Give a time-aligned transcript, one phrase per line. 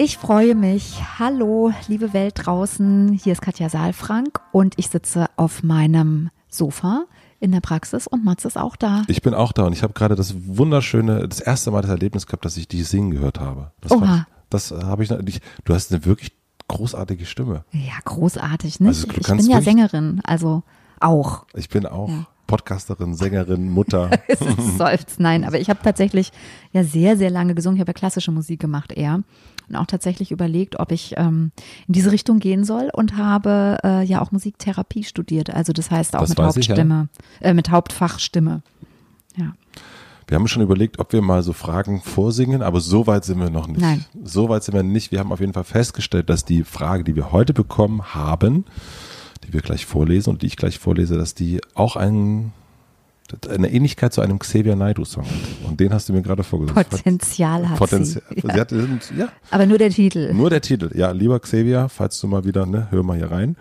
[0.00, 1.00] Ich freue mich.
[1.18, 3.12] Hallo, liebe Welt draußen.
[3.22, 7.04] Hier ist Katja Saalfrank und ich sitze auf meinem Sofa
[7.40, 9.02] in der Praxis und Mats ist auch da.
[9.08, 12.26] Ich bin auch da und ich habe gerade das wunderschöne, das erste Mal das Erlebnis
[12.26, 13.72] gehabt, dass ich dich singen gehört habe.
[13.80, 14.00] Das Oha.
[14.00, 15.42] War, das habe ich nicht.
[15.64, 16.32] Du hast eine wirklich
[16.68, 17.64] großartige Stimme.
[17.72, 18.88] Ja, großartig, nicht?
[18.88, 20.62] Also, ich bin ja wirklich- Sängerin, also
[21.00, 21.44] auch.
[21.54, 22.26] Ich bin auch Ja.
[22.46, 24.10] Podcasterin, Sängerin, Mutter.
[24.28, 26.32] Es ist Seufz, nein, aber ich habe tatsächlich
[26.72, 27.76] ja sehr, sehr lange gesungen.
[27.76, 29.22] Ich habe ja klassische Musik gemacht eher
[29.68, 31.52] und auch tatsächlich überlegt, ob ich ähm,
[31.86, 35.50] in diese Richtung gehen soll und habe äh, ja auch Musiktherapie studiert.
[35.50, 36.74] Also das heißt auch Das mit weiß ich, ja.
[36.74, 37.08] Hauptstimme,
[37.40, 38.62] äh, mit Hauptfachstimme.
[39.36, 39.54] Ja.
[40.28, 43.48] Wir haben schon überlegt, ob wir mal so Fragen vorsingen, aber so weit sind wir
[43.48, 43.80] noch nicht.
[43.80, 44.04] Nein.
[44.22, 45.10] So weit sind wir nicht.
[45.10, 48.66] Wir haben auf jeden Fall festgestellt, dass die Frage, die wir heute bekommen haben,
[49.46, 52.52] die wir gleich vorlesen und die ich gleich vorlese, dass die auch ein,
[53.48, 55.32] eine Ähnlichkeit zu einem Xavier Naidoo-Song hat.
[55.68, 56.74] Und den hast du mir gerade vorgelesen.
[56.82, 58.22] Potenzial hat Potenzial.
[58.30, 58.40] sie.
[58.40, 58.54] Sie Ja.
[58.54, 58.72] hat,
[59.16, 60.32] ja, Aber nur der Titel.
[60.32, 60.90] nur der Titel.
[60.94, 63.56] Ja, lieber Xavier, falls du mal wieder, ne, hör mal hier rein.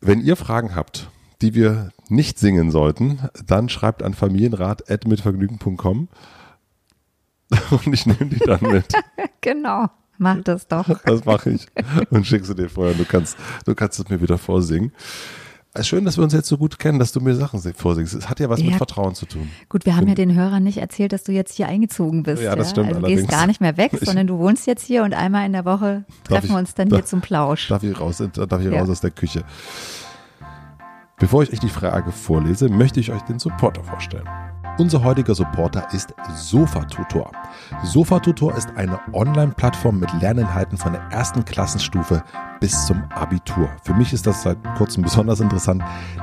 [0.00, 1.10] Wenn ihr Fragen habt,
[1.42, 6.08] die wir nicht singen sollten, dann schreibt an familienrat.mitvergnügen.com
[7.70, 8.86] und ich nehme die dann mit.
[9.40, 9.86] Genau.
[10.20, 10.88] Mach das doch.
[11.04, 11.66] Das mache ich
[12.10, 12.94] und schickst du dir vorher.
[12.94, 14.90] Du kannst, du kannst es mir wieder vorsingen.
[15.78, 18.12] Es ist schön, dass wir uns jetzt so gut kennen, dass du mir Sachen vorsingst.
[18.12, 18.66] Es hat ja was Ja.
[18.66, 19.48] mit Vertrauen zu tun.
[19.68, 22.42] Gut, wir haben ja den Hörern nicht erzählt, dass du jetzt hier eingezogen bist.
[22.42, 23.28] Ja, das stimmt Also du allerdings.
[23.28, 25.64] gehst gar nicht mehr weg, Ich- sondern du wohnst jetzt hier und einmal in der
[25.64, 27.68] Woche treffen wir uns dann darf- hier zum Plausch.
[27.68, 28.80] Darf ich raus, darf ich Ja.
[28.80, 29.44] raus aus der Küche?
[31.20, 34.28] Bevor ich euch die Frage vorlese, möchte ich euch den Supporter vorstellen.
[34.78, 37.30] Unser heutiger Supporter ist Sofatutor.
[37.84, 42.22] Sofatutor ist eine Online-Plattform mit Lerninhalten von der ersten Klassenstufe
[42.60, 43.68] bis zum Abitur.
[43.82, 45.82] Für mich ist das seit kurzem besonders interessant,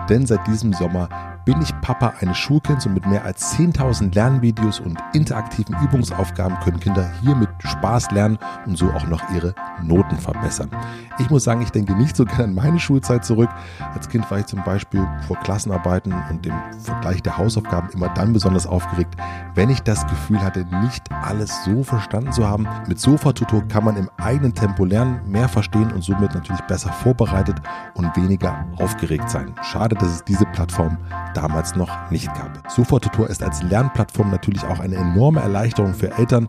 [0.10, 4.80] denn seit diesem Sommer bin ich Papa eines Schulkinds und mit mehr als 10.000 Lernvideos
[4.80, 10.18] und interaktiven Übungsaufgaben können Kinder hier mit Spaß lernen und so auch noch ihre Noten
[10.18, 10.72] verbessern.
[11.20, 13.50] Ich muss sagen, ich denke nicht so gerne an meine Schulzeit zurück.
[13.94, 18.34] Als Kind war ich zum Beispiel vor Klassenarbeiten und dem Vergleich der Hausaufgaben immer dann
[18.34, 19.16] besonders aufgeregt,
[19.54, 22.68] wenn ich das Gefühl hatte, nicht alles so verstanden zu haben.
[22.88, 27.62] Mit Sofa-Tutor kann man im eigenen Tempo lernen, mehr verstehen und somit natürlich besser vorbereitet
[27.94, 29.54] und weniger aufgeregt sein.
[29.62, 30.98] Schade, dass es diese Plattform
[31.36, 32.64] damals noch nicht gab.
[32.70, 36.48] Sofa-Tutor ist als Lernplattform natürlich auch eine enorme Erleichterung für Eltern.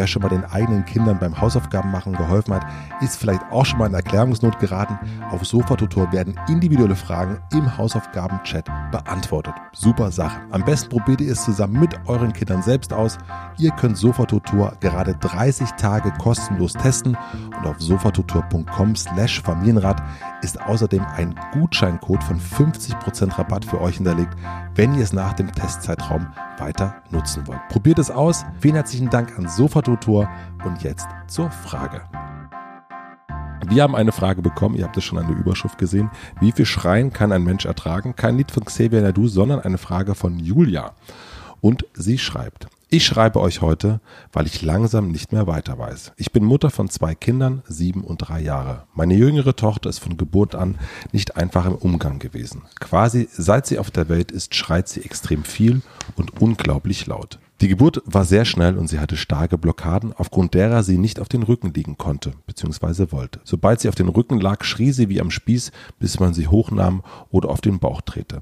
[0.00, 2.66] Wer schon mal den eigenen Kindern beim Hausaufgaben machen geholfen hat,
[3.02, 4.98] ist vielleicht auch schon mal in Erklärungsnot geraten.
[5.30, 9.52] Auf Sofa-Tutor werden individuelle Fragen im Hausaufgaben-Chat beantwortet.
[9.74, 10.40] Super Sache.
[10.52, 13.18] Am besten probiert ihr es zusammen mit euren Kindern selbst aus.
[13.58, 17.14] Ihr könnt Sofa-Tutor gerade 30 Tage kostenlos testen
[17.58, 20.02] und auf sofatutor.com slash Familienrat
[20.40, 24.34] ist außerdem ein Gutscheincode von 50% Rabatt für euch hinterlegt,
[24.76, 26.26] wenn ihr es nach dem Testzeitraum
[26.58, 27.60] weiter nutzen wollt.
[27.68, 28.46] Probiert es aus.
[28.60, 32.02] Vielen herzlichen Dank an Sofatutor und jetzt zur Frage.
[33.68, 36.10] Wir haben eine Frage bekommen, ihr habt es schon an der Überschrift gesehen.
[36.40, 38.16] Wie viel Schreien kann ein Mensch ertragen?
[38.16, 40.94] Kein Lied von Xavier Nadu, sondern eine Frage von Julia.
[41.60, 44.00] Und sie schreibt, ich schreibe euch heute,
[44.32, 46.12] weil ich langsam nicht mehr weiter weiß.
[46.16, 48.86] Ich bin Mutter von zwei Kindern, sieben und drei Jahre.
[48.94, 50.76] Meine jüngere Tochter ist von Geburt an
[51.12, 52.62] nicht einfach im Umgang gewesen.
[52.80, 55.82] Quasi seit sie auf der Welt ist, schreit sie extrem viel
[56.16, 57.38] und unglaublich laut.
[57.60, 61.28] Die Geburt war sehr schnell und sie hatte starke Blockaden, aufgrund derer sie nicht auf
[61.28, 63.12] den Rücken liegen konnte bzw.
[63.12, 63.40] wollte.
[63.44, 67.02] Sobald sie auf den Rücken lag, schrie sie wie am Spieß, bis man sie hochnahm
[67.30, 68.40] oder auf den Bauch drehte.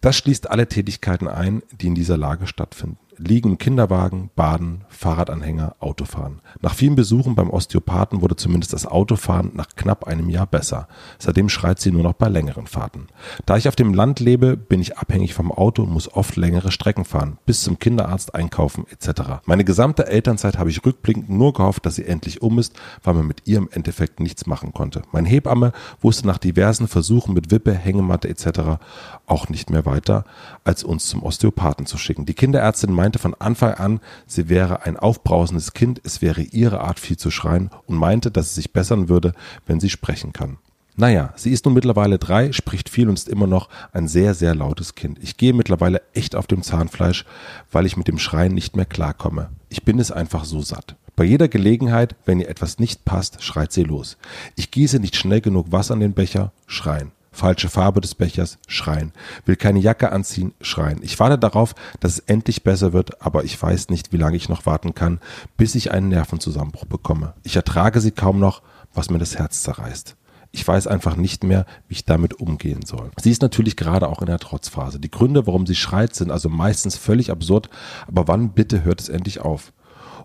[0.00, 2.96] Das schließt alle Tätigkeiten ein, die in dieser Lage stattfinden.
[3.18, 6.40] Liegen im Kinderwagen, baden, Fahrradanhänger, Autofahren.
[6.60, 10.88] Nach vielen Besuchen beim Osteopathen wurde zumindest das Autofahren nach knapp einem Jahr besser.
[11.18, 13.08] Seitdem schreit sie nur noch bei längeren Fahrten.
[13.46, 16.70] Da ich auf dem Land lebe, bin ich abhängig vom Auto und muss oft längere
[16.70, 19.40] Strecken fahren, bis zum Kinderarzt einkaufen etc.
[19.44, 23.26] Meine gesamte Elternzeit habe ich rückblickend nur gehofft, dass sie endlich um ist, weil man
[23.26, 25.02] mit ihr im Endeffekt nichts machen konnte.
[25.12, 28.80] Mein Hebamme wusste nach diversen Versuchen mit Wippe, Hängematte etc.
[29.26, 30.24] auch nicht mehr weiter,
[30.64, 32.26] als uns zum Osteopathen zu schicken.
[32.26, 37.00] Die Kinderärztin meinte von Anfang an, sie wäre ein aufbrausendes Kind, es wäre ihre Art
[37.00, 39.32] viel zu schreien und meinte, dass es sich bessern würde,
[39.66, 40.58] wenn sie sprechen kann.
[40.96, 44.56] Naja, sie ist nun mittlerweile drei, spricht viel und ist immer noch ein sehr, sehr
[44.56, 45.20] lautes Kind.
[45.22, 47.24] Ich gehe mittlerweile echt auf dem Zahnfleisch,
[47.70, 49.48] weil ich mit dem Schreien nicht mehr klarkomme.
[49.68, 50.96] Ich bin es einfach so satt.
[51.14, 54.18] Bei jeder Gelegenheit, wenn ihr etwas nicht passt, schreit sie los.
[54.56, 57.12] Ich gieße nicht schnell genug Wasser in den Becher, schreien.
[57.30, 59.12] Falsche Farbe des Bechers, schreien.
[59.44, 61.00] Will keine Jacke anziehen, schreien.
[61.02, 64.48] Ich warte darauf, dass es endlich besser wird, aber ich weiß nicht, wie lange ich
[64.48, 65.20] noch warten kann,
[65.56, 67.34] bis ich einen Nervenzusammenbruch bekomme.
[67.42, 68.62] Ich ertrage sie kaum noch,
[68.94, 70.16] was mir das Herz zerreißt.
[70.50, 73.10] Ich weiß einfach nicht mehr, wie ich damit umgehen soll.
[73.20, 74.98] Sie ist natürlich gerade auch in der Trotzphase.
[74.98, 77.68] Die Gründe, warum sie schreit, sind also meistens völlig absurd,
[78.06, 79.72] aber wann bitte hört es endlich auf?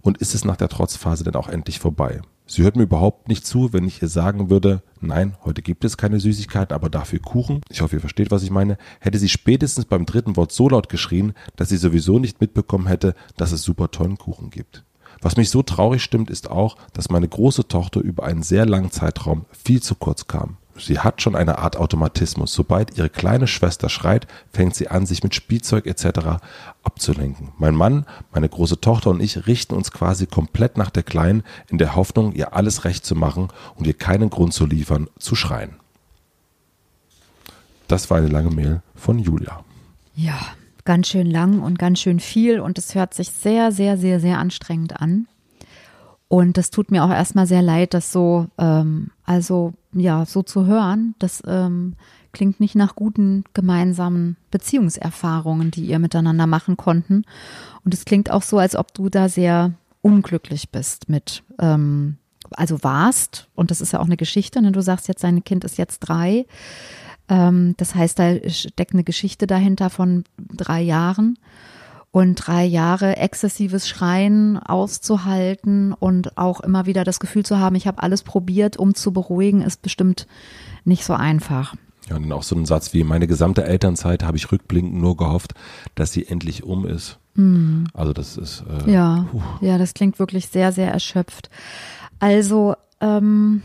[0.02, 2.22] Und ist es nach der Trotzphase denn auch endlich vorbei?
[2.54, 5.98] Sie hört mir überhaupt nicht zu, wenn ich ihr sagen würde, nein, heute gibt es
[5.98, 7.62] keine Süßigkeiten, aber dafür Kuchen.
[7.72, 8.78] Ich hoffe, ihr versteht, was ich meine.
[9.00, 13.16] Hätte sie spätestens beim dritten Wort so laut geschrien, dass sie sowieso nicht mitbekommen hätte,
[13.38, 14.84] dass es super tollen Kuchen gibt.
[15.20, 18.92] Was mich so traurig stimmt, ist auch, dass meine große Tochter über einen sehr langen
[18.92, 20.58] Zeitraum viel zu kurz kam.
[20.76, 22.54] Sie hat schon eine Art Automatismus.
[22.54, 26.42] Sobald ihre kleine Schwester schreit, fängt sie an, sich mit Spielzeug etc.
[26.84, 27.50] abzulenken.
[27.58, 31.78] Mein Mann, meine große Tochter und ich richten uns quasi komplett nach der Kleinen in
[31.78, 35.76] der Hoffnung, ihr alles recht zu machen und ihr keinen Grund zu liefern, zu schreien.
[37.88, 39.64] Das war eine lange Mail von Julia.
[40.16, 40.40] Ja,
[40.86, 44.40] ganz schön lang und ganz schön viel und es hört sich sehr, sehr, sehr, sehr
[44.40, 45.28] anstrengend an.
[46.28, 50.66] Und das tut mir auch erstmal sehr leid, das so, ähm, also ja, so zu
[50.66, 51.16] hören.
[51.20, 51.96] Das ähm,
[52.32, 57.24] klingt nicht nach guten gemeinsamen Beziehungserfahrungen, die ihr miteinander machen konnten.
[57.86, 62.18] Und es klingt auch so, als ob du da sehr unglücklich bist mit, ähm,
[62.52, 63.48] also warst.
[63.56, 64.72] Und das ist ja auch eine Geschichte, ne?
[64.72, 66.46] Du sagst jetzt, dein Kind ist jetzt drei.
[67.30, 71.38] Ähm, das heißt, da steckt eine Geschichte dahinter von drei Jahren
[72.14, 77.88] und drei Jahre exzessives Schreien auszuhalten und auch immer wieder das Gefühl zu haben, ich
[77.88, 80.28] habe alles probiert, um zu beruhigen, ist bestimmt
[80.86, 81.74] nicht so einfach.
[82.08, 85.56] Ja, und auch so ein Satz wie, meine gesamte Elternzeit habe ich rückblickend nur gehofft,
[85.96, 87.18] dass sie endlich um ist.
[87.34, 87.88] Mhm.
[87.96, 88.64] Also das ist.
[88.86, 89.26] Äh, ja,
[89.62, 91.50] ja, das klingt wirklich sehr, sehr erschöpft.
[92.20, 93.64] Also, ähm,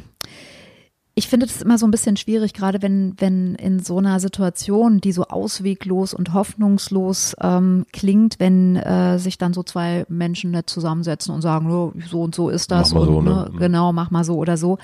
[1.19, 5.00] ich finde das immer so ein bisschen schwierig, gerade wenn, wenn in so einer Situation,
[5.00, 10.70] die so ausweglos und hoffnungslos ähm, klingt, wenn äh, sich dann so zwei Menschen nicht
[10.70, 12.94] zusammensetzen und sagen, oh, so und so ist das.
[12.94, 13.50] Mach mal und, so, ne?
[13.50, 13.59] ne?
[13.59, 14.79] Genau, mach mal so oder so.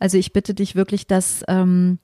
[0.00, 2.00] Also ich bitte dich wirklich, das ähm,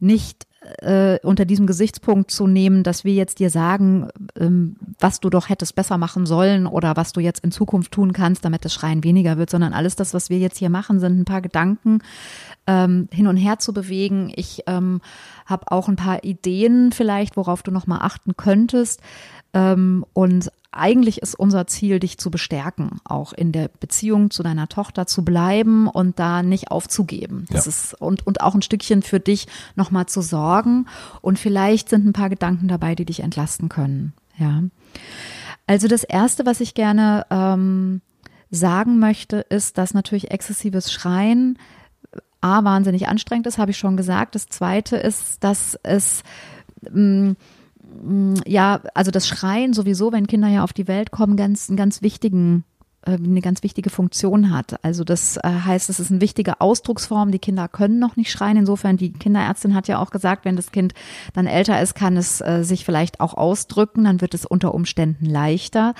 [0.00, 0.46] nicht
[0.80, 4.08] äh, unter diesem Gesichtspunkt zu nehmen, dass wir jetzt dir sagen,
[4.38, 8.12] ähm, was du doch hättest besser machen sollen oder was du jetzt in Zukunft tun
[8.12, 11.18] kannst, damit das Schreien weniger wird, sondern alles das, was wir jetzt hier machen, sind
[11.18, 12.00] ein paar Gedanken
[12.66, 14.32] ähm, hin und her zu bewegen.
[14.34, 15.00] Ich ähm,
[15.46, 19.00] habe auch ein paar Ideen vielleicht, worauf du noch mal achten könntest.
[19.54, 24.68] Ähm, und eigentlich ist unser Ziel, dich zu bestärken, auch in der Beziehung zu deiner
[24.68, 27.46] Tochter zu bleiben und da nicht aufzugeben.
[27.50, 27.70] Das ja.
[27.70, 30.86] ist, und, und auch ein Stückchen für dich nochmal zu sorgen.
[31.20, 34.12] Und vielleicht sind ein paar Gedanken dabei, die dich entlasten können.
[34.38, 34.62] Ja.
[35.66, 38.00] Also das erste, was ich gerne ähm,
[38.50, 41.58] sagen möchte, ist, dass natürlich exzessives Schreien
[42.40, 44.34] A, wahnsinnig anstrengend ist, habe ich schon gesagt.
[44.34, 46.22] Das zweite ist, dass es
[46.82, 47.36] mh, Mm,
[48.46, 52.02] ja, also das Schreien sowieso, wenn Kinder ja auf die Welt kommen, ganz, einen ganz
[52.02, 52.64] wichtigen
[53.06, 54.84] äh, eine ganz wichtige Funktion hat.
[54.84, 57.30] Also das äh, heißt, es ist eine wichtige Ausdrucksform.
[57.30, 58.56] Die Kinder können noch nicht schreien.
[58.56, 60.92] Insofern, die Kinderärztin hat ja auch gesagt, wenn das Kind
[61.32, 64.04] dann älter ist, kann es äh, sich vielleicht auch ausdrücken.
[64.04, 65.94] Dann wird es unter Umständen leichter.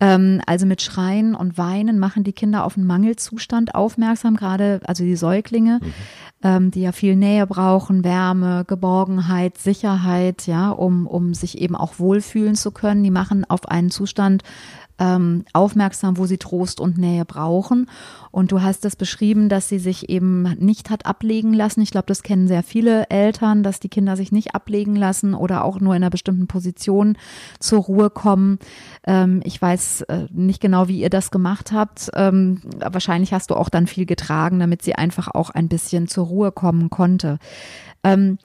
[0.00, 5.04] Ähm, also mit Schreien und Weinen machen die Kinder auf einen Mangelzustand aufmerksam, gerade also
[5.04, 5.80] die Säuglinge.
[5.82, 5.94] Mhm
[6.42, 11.98] ähm, die ja viel Nähe brauchen, Wärme, Geborgenheit, Sicherheit, ja, um, um sich eben auch
[11.98, 13.02] wohlfühlen zu können.
[13.02, 14.42] Die machen auf einen Zustand
[14.98, 17.88] ähm, aufmerksam, wo sie Trost und Nähe brauchen.
[18.30, 21.80] Und du hast es beschrieben, dass sie sich eben nicht hat ablegen lassen.
[21.80, 25.64] Ich glaube, das kennen sehr viele Eltern, dass die Kinder sich nicht ablegen lassen oder
[25.64, 27.16] auch nur in einer bestimmten Position
[27.58, 28.58] zur Ruhe kommen.
[29.06, 32.10] Ähm, ich weiß äh, nicht genau, wie ihr das gemacht habt.
[32.14, 36.26] Ähm, wahrscheinlich hast du auch dann viel getragen, damit sie einfach auch ein bisschen zur
[36.26, 37.38] Ruhe kommen konnte.
[38.04, 38.38] Ähm,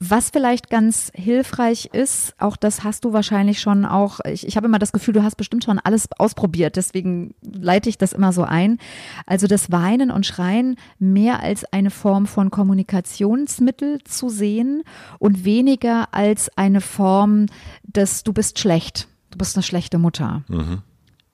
[0.00, 4.66] Was vielleicht ganz hilfreich ist, auch das hast du wahrscheinlich schon auch, ich, ich habe
[4.66, 8.42] immer das Gefühl, du hast bestimmt schon alles ausprobiert, deswegen leite ich das immer so
[8.42, 8.78] ein.
[9.24, 14.82] Also das Weinen und Schreien mehr als eine Form von Kommunikationsmittel zu sehen
[15.18, 17.46] und weniger als eine Form
[17.84, 20.42] des, du bist schlecht, du bist eine schlechte Mutter.
[20.48, 20.82] Mhm.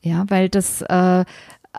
[0.02, 1.24] Ja, weil das äh,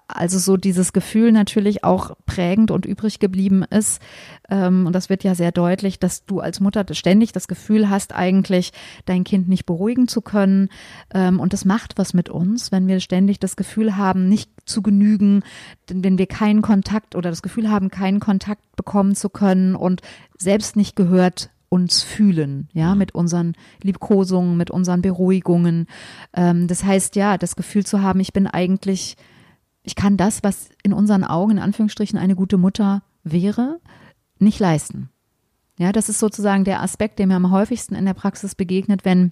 [0.08, 4.02] also so dieses Gefühl natürlich auch prägend und übrig geblieben ist.
[4.50, 8.16] Ähm, und das wird ja sehr deutlich, dass du als Mutter ständig das Gefühl hast,
[8.16, 8.72] eigentlich
[9.06, 10.70] dein Kind nicht beruhigen zu können.
[11.14, 14.82] Ähm, und das macht was mit uns, wenn wir ständig das Gefühl haben, nicht zu
[14.82, 15.44] genügen,
[15.88, 20.02] wenn wir keinen Kontakt oder das Gefühl haben, keinen Kontakt bekommen zu können und
[20.38, 22.98] selbst nicht gehört uns fühlen, ja, mhm.
[22.98, 25.88] mit unseren Liebkosungen, mit unseren Beruhigungen.
[26.34, 29.16] Ähm, das heißt, ja, das Gefühl zu haben, ich bin eigentlich
[29.84, 33.80] ich kann das, was in unseren Augen in Anführungsstrichen eine gute Mutter wäre,
[34.40, 35.10] nicht leisten.
[35.78, 39.32] Ja, das ist sozusagen der Aspekt, der mir am häufigsten in der Praxis begegnet, wenn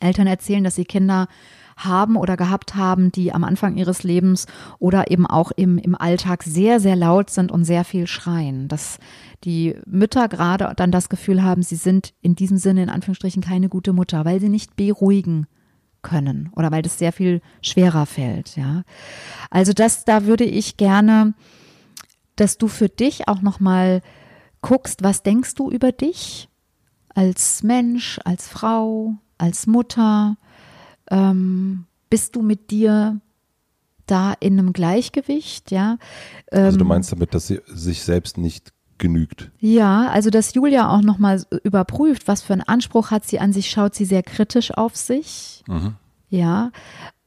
[0.00, 1.28] Eltern erzählen, dass sie Kinder
[1.76, 4.46] haben oder gehabt haben, die am Anfang ihres Lebens
[4.78, 8.68] oder eben auch im, im Alltag sehr, sehr laut sind und sehr viel schreien.
[8.68, 8.98] Dass
[9.44, 13.68] die Mütter gerade dann das Gefühl haben, sie sind in diesem Sinne in Anführungsstrichen keine
[13.68, 15.46] gute Mutter, weil sie nicht beruhigen
[16.02, 18.82] können oder weil das sehr viel schwerer fällt, ja.
[19.50, 21.34] Also das, da würde ich gerne,
[22.36, 24.02] dass du für dich auch nochmal
[24.62, 26.48] guckst, was denkst du über dich
[27.14, 30.36] als Mensch, als Frau, als Mutter?
[31.10, 33.20] Ähm, bist du mit dir
[34.06, 35.98] da in einem Gleichgewicht, ja?
[36.50, 39.50] Ähm, also du ähm, meinst damit, dass sie sich selbst nicht genügt.
[39.58, 43.68] Ja, also dass Julia auch nochmal überprüft, was für einen Anspruch hat sie an sich,
[43.68, 45.64] schaut sie sehr kritisch auf sich.
[45.66, 45.94] Mhm.
[46.28, 46.70] Ja,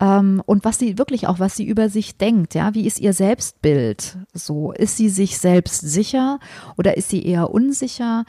[0.03, 4.17] und was sie wirklich auch, was sie über sich denkt, ja, wie ist ihr Selbstbild?
[4.33, 6.39] So, ist sie sich selbst sicher
[6.77, 8.25] oder ist sie eher unsicher?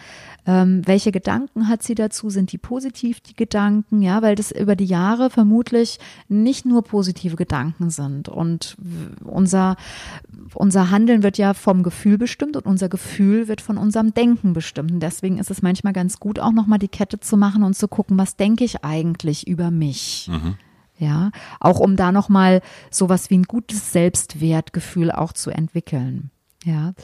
[0.47, 2.31] Ähm, welche Gedanken hat sie dazu?
[2.31, 4.03] Sind die positiv, die Gedanken?
[4.03, 8.29] Ja, weil das über die Jahre vermutlich nicht nur positive Gedanken sind.
[8.29, 8.77] Und
[9.25, 9.77] unser,
[10.55, 14.93] unser Handeln wird ja vom Gefühl bestimmt und unser Gefühl wird von unserem Denken bestimmt.
[14.93, 17.89] Und deswegen ist es manchmal ganz gut, auch nochmal die Kette zu machen und zu
[17.89, 20.29] gucken, was denke ich eigentlich über mich?
[20.31, 20.55] Mhm.
[20.97, 22.61] Ja, auch um da nochmal
[22.91, 26.31] sowas wie ein gutes Selbstwertgefühl auch zu entwickeln.
[26.65, 26.95] Ja,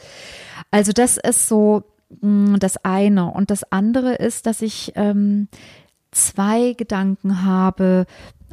[0.70, 1.82] also das ist so
[2.20, 3.32] mm, das eine.
[3.32, 5.48] Und das andere ist, dass ich ähm,
[6.12, 8.06] zwei Gedanken habe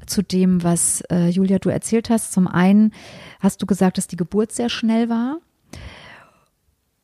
[0.06, 2.32] zu dem, was äh, Julia du erzählt hast.
[2.32, 2.94] Zum einen
[3.40, 5.38] hast du gesagt, dass die Geburt sehr schnell war.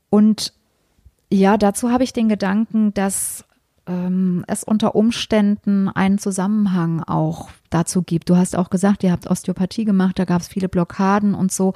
[0.10, 0.54] Und
[1.32, 3.46] ja, dazu habe ich den Gedanken, dass
[3.88, 8.30] ähm, es unter Umständen einen Zusammenhang auch dazu gibt.
[8.30, 11.74] Du hast auch gesagt, ihr habt Osteopathie gemacht, da gab es viele Blockaden und so.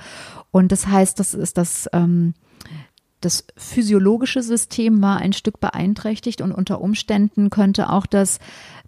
[0.52, 2.34] Und das heißt, das ist das, ähm,
[3.22, 8.40] das physiologische System war ein Stück beeinträchtigt und unter Umständen könnte auch das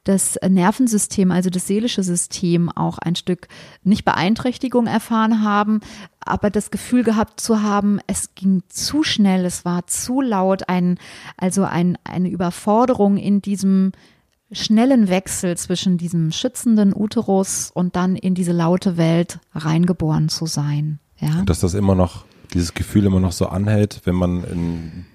[0.04, 3.48] das Nervensystem, also das seelische System auch ein Stück
[3.84, 5.82] nicht Beeinträchtigung erfahren haben,
[6.20, 10.98] aber das Gefühl gehabt zu haben, es ging zu schnell, es war zu laut, ein,
[11.38, 13.92] also ein, eine Überforderung in diesem
[14.52, 21.00] schnellen Wechsel zwischen diesem schützenden Uterus und dann in diese laute Welt reingeboren zu sein.
[21.20, 21.40] Ja?
[21.40, 25.06] Und dass das immer noch, dieses Gefühl immer noch so anhält, wenn man in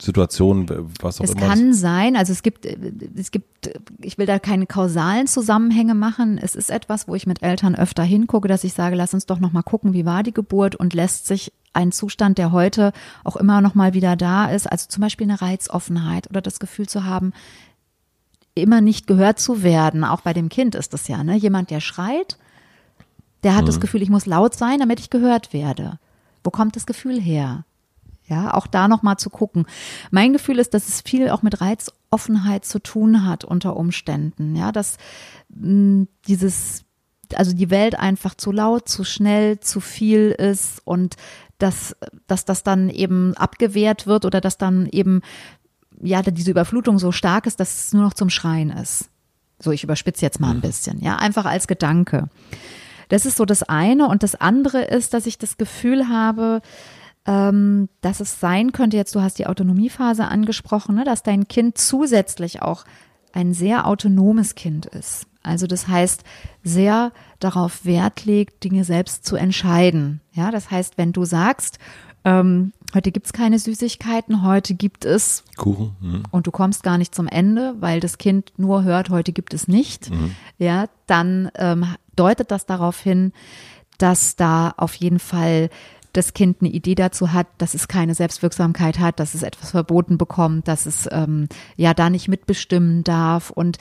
[0.00, 0.68] Situationen,
[1.00, 1.42] was auch es immer.
[1.42, 3.70] Es kann sein, also es gibt, es gibt,
[4.00, 6.38] ich will da keine kausalen Zusammenhänge machen.
[6.38, 9.40] Es ist etwas, wo ich mit Eltern öfter hingucke, dass ich sage, lass uns doch
[9.40, 12.92] nochmal gucken, wie war die Geburt und lässt sich ein Zustand, der heute
[13.24, 16.88] auch immer noch mal wieder da ist, also zum Beispiel eine Reizoffenheit oder das Gefühl
[16.88, 17.32] zu haben,
[18.54, 20.04] immer nicht gehört zu werden.
[20.04, 21.36] Auch bei dem Kind ist das ja, ne?
[21.36, 22.38] Jemand, der schreit,
[23.42, 23.66] der hat mhm.
[23.66, 25.98] das Gefühl, ich muss laut sein, damit ich gehört werde.
[26.44, 27.64] Wo kommt das Gefühl her?
[28.28, 29.66] Ja, auch da nochmal zu gucken.
[30.10, 34.54] Mein Gefühl ist, dass es viel auch mit Reizoffenheit zu tun hat unter Umständen.
[34.54, 34.98] Ja, dass
[35.48, 36.84] mh, hm, dieses,
[37.34, 41.16] also die Welt einfach zu laut, zu schnell, zu viel ist und
[41.58, 45.22] dass, dass das dann eben abgewehrt wird oder dass dann eben,
[46.00, 49.10] ja, diese Überflutung so stark ist, dass es nur noch zum Schreien ist.
[49.58, 51.00] So, ich überspitze jetzt mal ein bisschen.
[51.00, 52.28] Ja, einfach als Gedanke.
[53.08, 54.08] Das ist so das eine.
[54.08, 56.60] Und das andere ist, dass ich das Gefühl habe,
[57.26, 61.78] ähm, dass es sein könnte, jetzt du hast die Autonomiephase angesprochen, ne, dass dein Kind
[61.78, 62.84] zusätzlich auch
[63.32, 65.26] ein sehr autonomes Kind ist.
[65.42, 66.24] Also das heißt,
[66.62, 70.20] sehr darauf Wert legt, Dinge selbst zu entscheiden.
[70.32, 71.78] Ja, das heißt, wenn du sagst,
[72.24, 76.22] ähm, heute gibt es keine Süßigkeiten, heute gibt es Kuchen mhm.
[76.30, 79.68] und du kommst gar nicht zum Ende, weil das Kind nur hört, heute gibt es
[79.68, 80.34] nicht, mhm.
[80.58, 83.32] ja, dann ähm, deutet das darauf hin,
[83.98, 85.70] dass da auf jeden Fall
[86.12, 90.18] das Kind eine Idee dazu hat, dass es keine Selbstwirksamkeit hat, dass es etwas verboten
[90.18, 93.50] bekommt, dass es ähm, ja da nicht mitbestimmen darf.
[93.50, 93.78] Und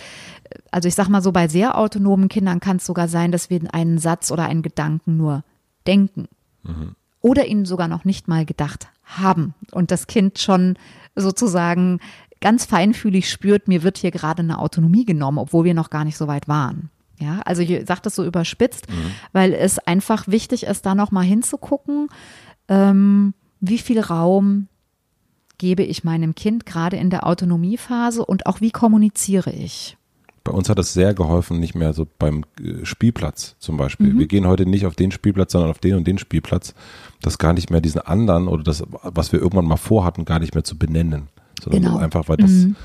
[0.49, 3.49] äh, also ich sag mal so, bei sehr autonomen Kindern kann es sogar sein, dass
[3.49, 5.43] wir einen Satz oder einen Gedanken nur
[5.87, 6.27] denken.
[6.63, 6.95] Mhm.
[7.21, 9.53] Oder ihn sogar noch nicht mal gedacht haben.
[9.71, 10.77] Und das Kind schon
[11.15, 11.99] sozusagen
[12.41, 16.17] ganz feinfühlig spürt, mir wird hier gerade eine Autonomie genommen, obwohl wir noch gar nicht
[16.17, 16.89] so weit waren.
[17.19, 19.11] Ja, also ich sage das so überspitzt, mhm.
[19.31, 22.09] weil es einfach wichtig ist, da nochmal hinzugucken,
[22.67, 24.67] ähm, wie viel Raum
[25.57, 29.97] gebe ich meinem Kind gerade in der Autonomiephase und auch wie kommuniziere ich.
[30.47, 34.13] Bei uns hat das sehr geholfen, nicht mehr so beim äh, Spielplatz zum Beispiel.
[34.13, 34.19] Mhm.
[34.19, 36.73] Wir gehen heute nicht auf den Spielplatz, sondern auf den und den Spielplatz.
[37.21, 40.53] Das gar nicht mehr diesen anderen oder das, was wir irgendwann mal vorhatten, gar nicht
[40.53, 41.29] mehr zu benennen.
[41.61, 41.97] Sondern genau.
[41.97, 42.75] einfach, weil das mhm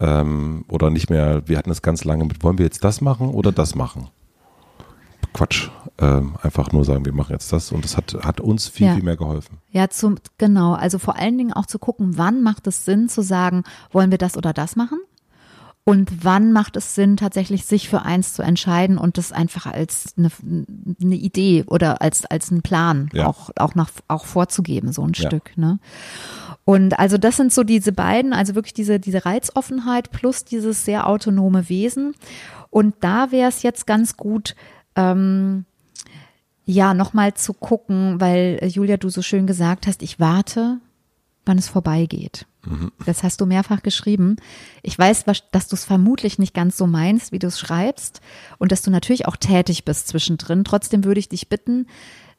[0.00, 3.28] ähm, oder nicht mehr, wir hatten es ganz lange mit, wollen wir jetzt das machen
[3.28, 4.08] oder das machen?
[5.32, 5.68] Quatsch.
[5.98, 8.94] Ähm, einfach nur sagen, wir machen jetzt das und das hat, hat uns viel, ja.
[8.94, 9.58] viel mehr geholfen.
[9.70, 10.74] Ja, zum, genau.
[10.74, 14.18] Also vor allen Dingen auch zu gucken, wann macht es Sinn zu sagen, wollen wir
[14.18, 14.98] das oder das machen?
[15.86, 20.14] Und wann macht es Sinn, tatsächlich sich für eins zu entscheiden und das einfach als
[20.16, 20.30] eine,
[21.00, 23.26] eine Idee oder als, als einen Plan ja.
[23.26, 25.28] auch, auch, nach, auch vorzugeben, so ein ja.
[25.28, 25.56] Stück.
[25.58, 25.78] Ne?
[26.64, 31.06] Und also das sind so diese beiden, also wirklich diese, diese Reizoffenheit plus dieses sehr
[31.06, 32.14] autonome Wesen.
[32.70, 34.56] Und da wäre es jetzt ganz gut,
[34.96, 35.66] ähm,
[36.64, 40.78] ja, nochmal zu gucken, weil äh, Julia, du so schön gesagt hast, ich warte,
[41.44, 42.46] wann es vorbeigeht.
[42.64, 42.92] Mhm.
[43.04, 44.36] Das hast du mehrfach geschrieben.
[44.82, 48.20] Ich weiß, dass du es vermutlich nicht ganz so meinst, wie du es schreibst
[48.58, 50.64] und dass du natürlich auch tätig bist zwischendrin.
[50.64, 51.86] Trotzdem würde ich dich bitten,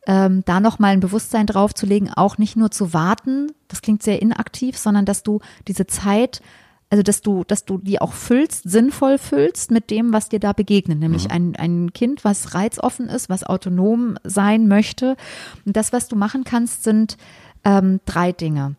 [0.08, 4.78] ähm, da nochmal ein Bewusstsein draufzulegen, auch nicht nur zu warten, das klingt sehr inaktiv,
[4.78, 6.42] sondern dass du diese Zeit,
[6.92, 10.54] also dass du, dass du die auch füllst, sinnvoll füllst mit dem, was dir da
[10.54, 11.32] begegnet, nämlich mhm.
[11.32, 15.18] ein, ein Kind, was reizoffen ist, was autonom sein möchte.
[15.66, 17.18] Und das, was du machen kannst, sind
[17.64, 18.76] ähm, drei Dinge.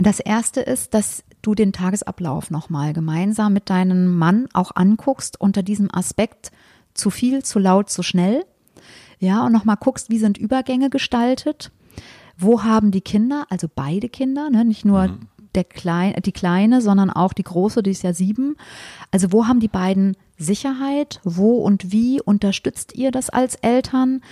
[0.00, 5.62] Das erste ist, dass du den Tagesablauf nochmal gemeinsam mit deinem Mann auch anguckst unter
[5.62, 6.50] diesem Aspekt
[6.94, 8.44] zu viel, zu laut, zu schnell
[9.20, 11.70] ja, und nochmal guckst, wie sind Übergänge gestaltet?
[12.38, 15.28] Wo haben die Kinder, also beide Kinder, ne, nicht nur mhm.
[15.54, 18.56] der Klein, die Kleine, sondern auch die Große, die ist ja sieben.
[19.10, 21.20] Also wo haben die beiden Sicherheit?
[21.22, 24.22] Wo und wie unterstützt ihr das als Eltern?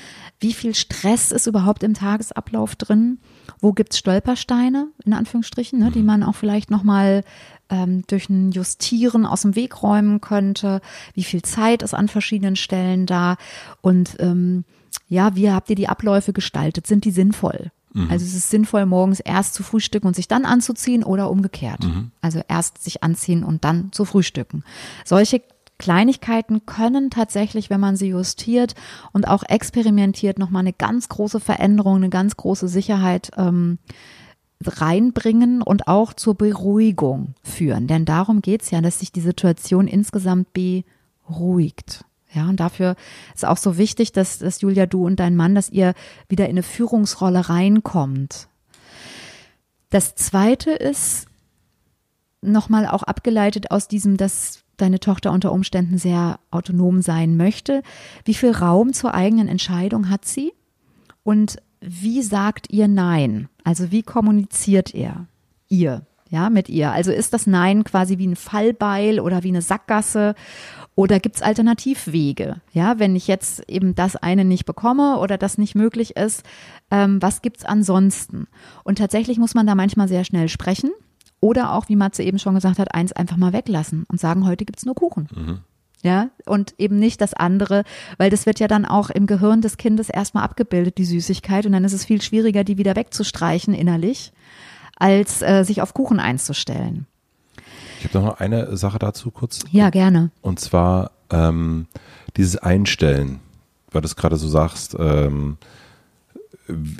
[0.41, 3.19] Wie viel Stress ist überhaupt im Tagesablauf drin?
[3.61, 7.25] Wo gibt's Stolpersteine, in Anführungsstrichen, ne, die man auch vielleicht nochmal
[7.71, 10.81] ähm, durch ein Justieren aus dem Weg räumen könnte?
[11.15, 13.37] Wie viel Zeit ist an verschiedenen Stellen da?
[13.81, 14.65] Und ähm,
[15.09, 16.87] ja, wie habt ihr die Abläufe gestaltet?
[16.87, 17.71] Sind die sinnvoll?
[17.93, 18.11] Mhm.
[18.11, 21.85] Also es ist sinnvoll, morgens erst zu frühstücken und sich dann anzuziehen oder umgekehrt.
[21.85, 22.11] Mhm.
[22.21, 24.65] Also erst sich anziehen und dann zu frühstücken.
[25.05, 25.43] Solche
[25.79, 28.75] Kleinigkeiten können tatsächlich, wenn man sie justiert
[29.13, 33.79] und auch experimentiert, nochmal eine ganz große Veränderung, eine ganz große Sicherheit ähm,
[34.65, 37.87] reinbringen und auch zur Beruhigung führen.
[37.87, 42.05] Denn darum geht's ja, dass sich die Situation insgesamt beruhigt.
[42.35, 42.97] Ja, und dafür
[43.35, 45.95] ist auch so wichtig, dass, dass Julia, du und dein Mann, dass ihr
[46.29, 48.49] wieder in eine Führungsrolle reinkommt.
[49.91, 51.27] Das zweite ist
[52.43, 57.83] nochmal auch abgeleitet aus diesem, dass deine Tochter unter Umständen sehr autonom sein möchte.
[58.25, 60.53] Wie viel Raum zur eigenen Entscheidung hat sie?
[61.23, 63.49] Und wie sagt ihr Nein?
[63.65, 65.27] Also wie kommuniziert er?
[65.69, 66.93] Ihr, ja, mit ihr.
[66.93, 70.35] Also ist das Nein quasi wie ein Fallbeil oder wie eine Sackgasse
[70.95, 72.57] oder gibt es Alternativwege?
[72.73, 76.43] Ja, wenn ich jetzt eben das eine nicht bekomme oder das nicht möglich ist,
[76.91, 78.49] ähm, was gibt's ansonsten?
[78.83, 80.91] Und tatsächlich muss man da manchmal sehr schnell sprechen
[81.41, 84.65] oder auch, wie Matze eben schon gesagt hat, eins einfach mal weglassen und sagen, heute
[84.65, 85.29] gibt's nur Kuchen.
[85.35, 85.59] Mhm.
[86.03, 87.83] Ja, und eben nicht das andere,
[88.19, 91.73] weil das wird ja dann auch im Gehirn des Kindes erstmal abgebildet, die Süßigkeit, und
[91.73, 94.33] dann ist es viel schwieriger, die wieder wegzustreichen innerlich,
[94.97, 97.07] als äh, sich auf Kuchen einzustellen.
[97.99, 99.61] Ich habe noch eine Sache dazu kurz.
[99.73, 100.31] Ja, gerne.
[100.41, 101.89] Und zwar ähm,
[102.37, 103.41] dieses Einstellen,
[103.91, 104.97] weil du es gerade so sagst.
[104.99, 105.59] Ähm,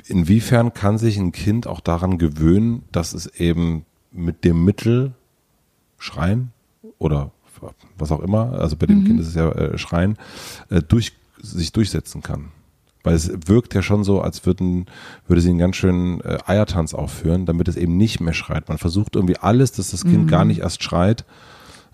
[0.07, 5.13] inwiefern kann sich ein Kind auch daran gewöhnen, dass es eben mit dem Mittel
[5.97, 6.51] Schreien
[6.97, 7.31] oder
[7.97, 9.05] was auch immer, also bei dem mhm.
[9.05, 10.17] Kind ist es ja äh, Schreien,
[10.69, 12.51] äh, durch, sich durchsetzen kann?
[13.03, 14.85] Weil es wirkt ja schon so, als würden,
[15.27, 18.67] würde sie einen ganz schönen äh, Eiertanz aufführen, damit es eben nicht mehr schreit.
[18.67, 20.27] Man versucht irgendwie alles, dass das Kind mhm.
[20.27, 21.25] gar nicht erst schreit.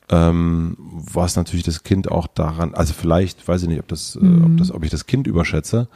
[0.09, 4.21] Ähm, was natürlich das Kind auch daran, also vielleicht, weiß ich nicht, ob das, mhm.
[4.21, 4.57] äh, ob mhm.
[4.57, 5.87] das, ob ich das Kind überschätze,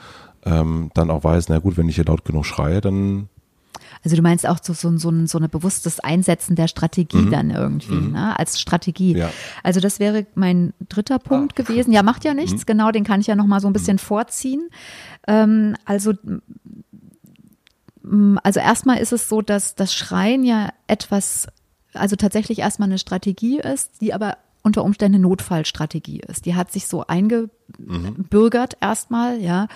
[0.46, 3.30] ähm, dann auch weiß, na gut, wenn ich hier laut genug schreie, dann
[4.04, 7.32] also du meinst auch so, so, so, ein, so ein bewusstes Einsetzen der Strategie mhm.
[7.32, 8.12] dann irgendwie, mhm.
[8.14, 8.38] ne?
[8.40, 9.18] als Strategie.
[9.18, 9.30] Ja.
[9.64, 11.64] Also das wäre mein dritter Punkt ah.
[11.64, 11.92] gewesen.
[11.92, 12.66] Ja, macht ja nichts, mhm.
[12.66, 14.00] genau, den kann ich ja noch mal so ein bisschen mhm.
[14.00, 14.70] vorziehen.
[15.28, 16.14] Ähm, also
[18.04, 21.48] mm, also erstmal ist es so, dass das Schreien ja etwas,
[21.94, 26.46] also tatsächlich erstmal eine Strategie ist, die aber unter Umständen eine Notfallstrategie ist.
[26.46, 28.88] Die hat sich so eingebürgert mhm.
[28.88, 29.68] erstmal, ja,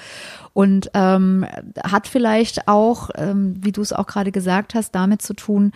[0.54, 1.46] und ähm,
[1.84, 5.72] hat vielleicht auch, ähm, wie du es auch gerade gesagt hast, damit zu tun,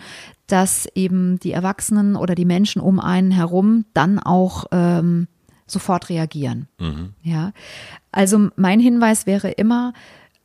[0.46, 5.28] dass eben die Erwachsenen oder die Menschen um einen herum dann auch ähm,
[5.66, 6.68] sofort reagieren.
[6.78, 7.14] Mhm.
[7.22, 7.52] Ja,
[8.12, 9.92] also mein Hinweis wäre immer,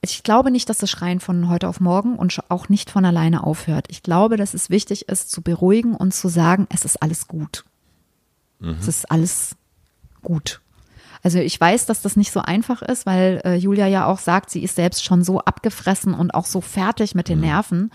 [0.02, 3.44] ich glaube nicht, dass das Schreien von heute auf morgen und auch nicht von alleine
[3.44, 3.88] aufhört.
[3.90, 7.64] Ich glaube, dass es wichtig ist, zu beruhigen und zu sagen, es ist alles gut.
[8.64, 8.78] Mhm.
[8.80, 9.56] Es ist alles
[10.22, 10.62] gut.
[11.22, 14.50] Also ich weiß, dass das nicht so einfach ist, weil äh, Julia ja auch sagt,
[14.50, 17.46] sie ist selbst schon so abgefressen und auch so fertig mit den mhm.
[17.46, 17.92] Nerven.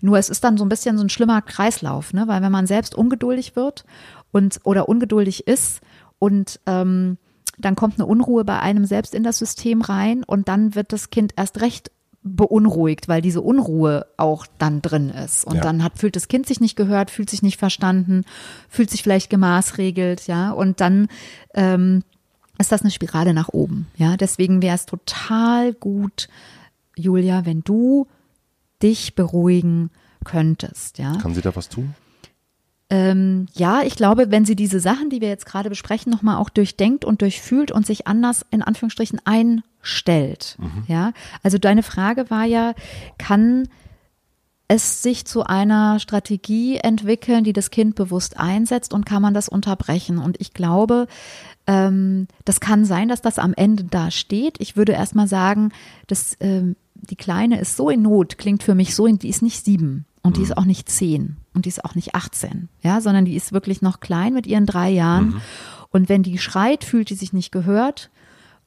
[0.00, 2.28] Nur es ist dann so ein bisschen so ein schlimmer Kreislauf, ne?
[2.28, 3.84] Weil wenn man selbst ungeduldig wird
[4.30, 5.80] und oder ungeduldig ist
[6.20, 7.18] und ähm,
[7.58, 11.10] dann kommt eine Unruhe bei einem selbst in das System rein und dann wird das
[11.10, 11.90] Kind erst recht
[12.22, 15.44] beunruhigt, weil diese Unruhe auch dann drin ist.
[15.44, 15.60] Und ja.
[15.62, 18.24] dann hat, fühlt das Kind sich nicht gehört, fühlt sich nicht verstanden,
[18.68, 20.50] fühlt sich vielleicht gemaßregelt, ja.
[20.50, 21.08] Und dann
[21.54, 22.02] ähm,
[22.58, 24.16] ist das eine Spirale nach oben, ja.
[24.16, 26.28] Deswegen wäre es total gut,
[26.96, 28.08] Julia, wenn du
[28.82, 29.90] dich beruhigen
[30.24, 31.16] könntest, ja.
[31.18, 31.94] Kann sie da was tun?
[32.90, 36.48] Ähm, ja, ich glaube, wenn sie diese Sachen, die wir jetzt gerade besprechen, nochmal auch
[36.48, 39.20] durchdenkt und durchfühlt und sich anders in Anführungsstrichen
[39.88, 40.56] einstellt.
[40.58, 40.84] Mhm.
[40.86, 42.74] Ja, also deine Frage war ja,
[43.18, 43.68] kann
[44.68, 49.48] es sich zu einer Strategie entwickeln, die das Kind bewusst einsetzt und kann man das
[49.48, 50.18] unterbrechen?
[50.18, 51.06] Und ich glaube,
[51.66, 54.60] ähm, das kann sein, dass das am Ende da steht.
[54.60, 55.72] Ich würde erstmal sagen,
[56.06, 59.64] dass ähm, die Kleine ist so in Not, klingt für mich so, die ist nicht
[59.64, 60.04] sieben.
[60.20, 60.56] Und die ist mhm.
[60.56, 64.00] auch nicht zehn und die ist auch nicht 18, ja, sondern die ist wirklich noch
[64.00, 65.28] klein mit ihren drei Jahren.
[65.28, 65.40] Mhm.
[65.90, 68.10] Und wenn die schreit, fühlt die sich nicht gehört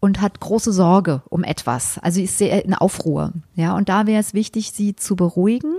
[0.01, 1.97] und hat große Sorge um etwas.
[1.99, 3.77] Also sie ist sehr in Aufruhr, ja.
[3.77, 5.75] Und da wäre es wichtig, sie zu beruhigen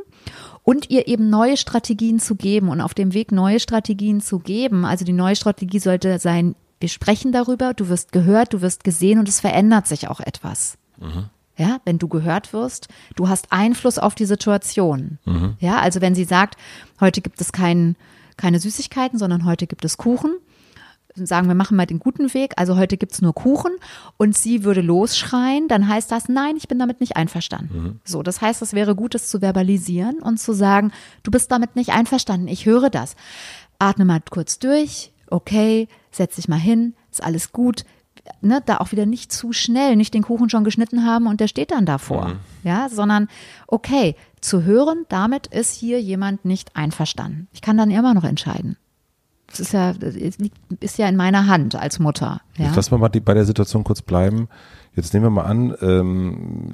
[0.62, 4.86] und ihr eben neue Strategien zu geben und auf dem Weg neue Strategien zu geben.
[4.86, 9.18] Also die neue Strategie sollte sein, wir sprechen darüber, du wirst gehört, du wirst gesehen
[9.18, 10.78] und es verändert sich auch etwas.
[10.98, 11.26] Mhm.
[11.58, 15.18] Ja, wenn du gehört wirst, du hast Einfluss auf die Situation.
[15.24, 15.56] Mhm.
[15.58, 16.56] Ja, also wenn sie sagt,
[17.00, 17.96] heute gibt es kein,
[18.36, 20.36] keine Süßigkeiten, sondern heute gibt es Kuchen,
[21.14, 23.72] sagen wir machen mal den guten Weg, also heute gibt es nur Kuchen
[24.16, 27.82] und sie würde losschreien, dann heißt das, nein, ich bin damit nicht einverstanden.
[27.82, 28.00] Mhm.
[28.04, 31.76] So, das heißt, es wäre gut, es zu verbalisieren und zu sagen, du bist damit
[31.76, 33.16] nicht einverstanden, ich höre das.
[33.78, 37.84] Atme mal kurz durch, okay, setz dich mal hin, ist alles gut,
[38.40, 41.48] ne, da auch wieder nicht zu schnell, nicht den Kuchen schon geschnitten haben und der
[41.48, 42.28] steht dann davor.
[42.28, 42.38] Mhm.
[42.64, 43.28] Ja, sondern
[43.66, 47.48] okay, zu hören, damit ist hier jemand nicht einverstanden.
[47.52, 48.76] Ich kann dann immer noch entscheiden.
[49.52, 49.92] Das ist ja,
[50.80, 52.40] ist ja in meiner Hand als Mutter.
[52.56, 52.66] Ja?
[52.66, 54.48] Jetzt lassen wir mal die, bei der Situation kurz bleiben.
[54.94, 56.70] Jetzt nehmen wir mal an, ähm,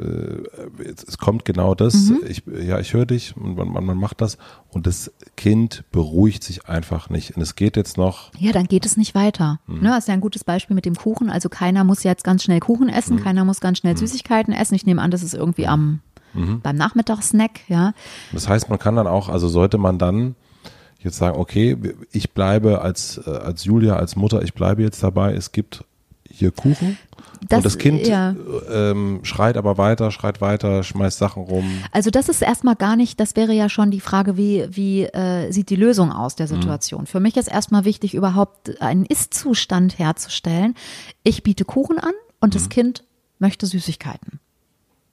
[0.80, 2.20] äh, es kommt genau das, mhm.
[2.26, 4.38] ich, ja, ich höre dich und man, man, man macht das
[4.70, 7.36] und das Kind beruhigt sich einfach nicht.
[7.36, 8.32] Und es geht jetzt noch.
[8.38, 9.60] Ja, dann geht es nicht weiter.
[9.66, 9.82] Mhm.
[9.82, 11.30] Ne, das ist ja ein gutes Beispiel mit dem Kuchen.
[11.30, 13.22] Also keiner muss jetzt ganz schnell Kuchen essen, mhm.
[13.22, 13.98] keiner muss ganz schnell mhm.
[13.98, 14.74] Süßigkeiten essen.
[14.74, 16.00] Ich nehme an, das ist irgendwie am
[16.34, 16.60] mhm.
[16.60, 17.92] beim Nachmittagssnack, ja.
[18.32, 20.34] Das heißt, man kann dann auch, also sollte man dann
[20.98, 21.76] jetzt sagen, okay,
[22.12, 25.84] ich bleibe als, äh, als Julia, als Mutter, ich bleibe jetzt dabei, es gibt
[26.30, 26.98] hier Kuchen.
[27.48, 28.34] Das, und das Kind ja.
[28.70, 31.64] ähm, schreit aber weiter, schreit weiter, schmeißt Sachen rum.
[31.92, 35.50] Also das ist erstmal gar nicht, das wäre ja schon die Frage, wie, wie äh,
[35.52, 36.60] sieht die Lösung aus der mhm.
[36.60, 37.00] Situation.
[37.02, 37.06] Mhm.
[37.06, 40.74] Für mich ist erstmal wichtig, überhaupt einen Ist-Zustand herzustellen.
[41.22, 42.58] Ich biete Kuchen an und mhm.
[42.58, 43.04] das Kind
[43.38, 44.40] möchte Süßigkeiten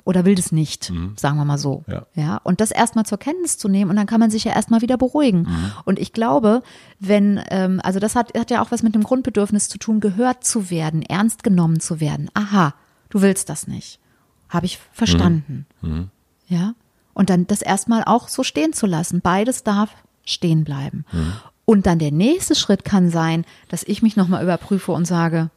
[0.05, 1.13] oder will das nicht, mhm.
[1.17, 1.83] sagen wir mal so.
[1.87, 2.05] Ja.
[2.13, 2.37] ja.
[2.43, 4.97] Und das erstmal zur Kenntnis zu nehmen und dann kann man sich ja erstmal wieder
[4.97, 5.41] beruhigen.
[5.41, 5.71] Mhm.
[5.83, 6.61] Und ich glaube,
[6.99, 10.43] wenn, ähm, also das hat, hat ja auch was mit dem Grundbedürfnis zu tun, gehört
[10.43, 12.29] zu werden, ernst genommen zu werden.
[12.35, 12.75] Aha,
[13.09, 13.99] du willst das nicht.
[14.47, 15.65] Habe ich verstanden.
[15.81, 15.89] Mhm.
[15.89, 16.09] mhm.
[16.47, 16.75] Ja.
[17.15, 19.21] Und dann das erstmal auch so stehen zu lassen.
[19.21, 19.89] Beides darf
[20.23, 21.05] stehen bleiben.
[21.11, 21.33] Mhm.
[21.65, 25.49] Und dann der nächste Schritt kann sein, dass ich mich nochmal überprüfe und sage,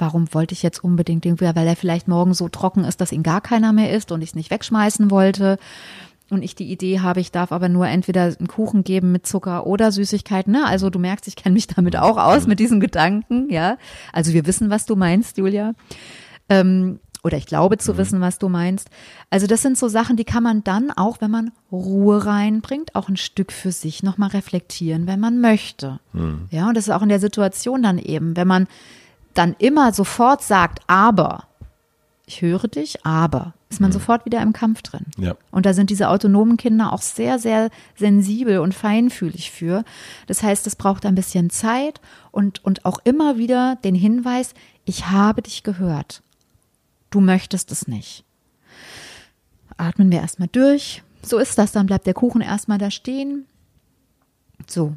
[0.00, 3.22] warum wollte ich jetzt unbedingt den, weil er vielleicht morgen so trocken ist, dass ihn
[3.22, 5.58] gar keiner mehr isst und ich es nicht wegschmeißen wollte.
[6.30, 9.66] Und ich die Idee habe, ich darf aber nur entweder einen Kuchen geben mit Zucker
[9.66, 10.52] oder Süßigkeiten.
[10.52, 10.64] Ne?
[10.64, 13.76] Also du merkst, ich kenne mich damit auch aus mit diesen Gedanken, ja.
[14.12, 15.74] Also wir wissen, was du meinst, Julia.
[16.48, 17.98] Ähm, oder ich glaube zu mhm.
[17.98, 18.90] wissen, was du meinst.
[19.28, 23.08] Also das sind so Sachen, die kann man dann auch, wenn man Ruhe reinbringt, auch
[23.08, 26.00] ein Stück für sich nochmal reflektieren, wenn man möchte.
[26.12, 26.46] Mhm.
[26.50, 28.68] Ja, und das ist auch in der Situation dann eben, wenn man
[29.34, 31.44] dann immer sofort sagt, aber,
[32.26, 33.94] ich höre dich, aber, ist man mhm.
[33.94, 35.06] sofort wieder im Kampf drin.
[35.16, 35.36] Ja.
[35.50, 39.84] Und da sind diese autonomen Kinder auch sehr, sehr sensibel und feinfühlig für.
[40.26, 42.00] Das heißt, es braucht ein bisschen Zeit
[42.32, 46.22] und, und auch immer wieder den Hinweis, ich habe dich gehört.
[47.10, 48.24] Du möchtest es nicht.
[49.76, 51.02] atmen wir erstmal durch.
[51.22, 53.46] So ist das, dann bleibt der Kuchen erstmal da stehen.
[54.66, 54.94] So.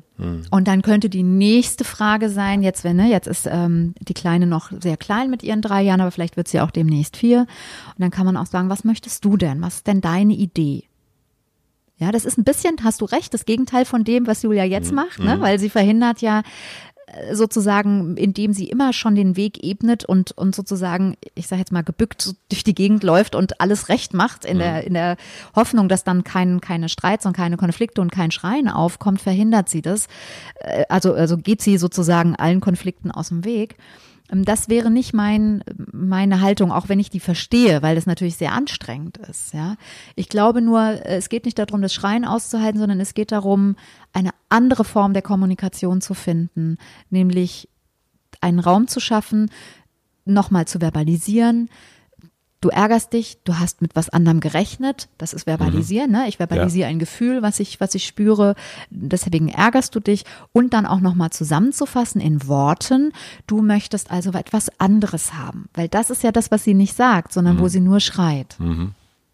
[0.52, 4.46] Und dann könnte die nächste Frage sein, jetzt wenn, ne, jetzt ist ähm, die Kleine
[4.46, 7.40] noch sehr klein mit ihren drei Jahren, aber vielleicht wird sie auch demnächst vier.
[7.40, 9.62] Und dann kann man auch sagen, was möchtest du denn?
[9.62, 10.86] Was ist denn deine Idee?
[11.98, 14.92] Ja, das ist ein bisschen, hast du recht, das Gegenteil von dem, was Julia jetzt
[14.92, 15.40] macht, ne?
[15.40, 16.42] weil sie verhindert ja
[17.32, 21.84] sozusagen, indem sie immer schon den Weg ebnet und, und sozusagen, ich sage jetzt mal,
[21.84, 25.18] gebückt durch die Gegend läuft und alles recht macht, in, der, in der
[25.56, 29.82] Hoffnung, dass dann kein, keine Streits und keine Konflikte und kein Schreien aufkommt, verhindert sie
[29.82, 30.08] das.
[30.56, 33.78] Äh, Also, also geht sie sozusagen allen Konflikten aus dem Weg.
[34.32, 38.38] Ähm, Das wäre nicht mein, meine Haltung, auch wenn ich die verstehe, weil das natürlich
[38.38, 39.54] sehr anstrengend ist.
[39.54, 39.76] Ja,
[40.16, 43.76] ich glaube nur, äh, es geht nicht darum, das Schreien auszuhalten, sondern es geht darum,
[44.14, 46.78] eine andere Form der Kommunikation zu finden,
[47.10, 47.70] nämlich
[48.42, 49.50] einen Raum zu schaffen,
[50.26, 51.70] nochmal zu verbalisieren.
[52.64, 56.30] Du ärgerst dich, du hast mit was anderem gerechnet, das ist verbalisieren, ne?
[56.30, 58.56] Ich verbalisiere ein Gefühl, was ich, was ich spüre,
[58.90, 60.24] deswegen ärgerst du dich
[60.54, 63.12] und dann auch nochmal zusammenzufassen in Worten.
[63.48, 67.34] Du möchtest also etwas anderes haben, weil das ist ja das, was sie nicht sagt,
[67.34, 68.56] sondern wo sie nur schreit.